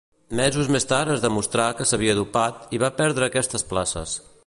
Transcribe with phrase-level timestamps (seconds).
[0.37, 4.23] Mesos més tard es demostrà que s'havia dopat i va perdre aquestes places.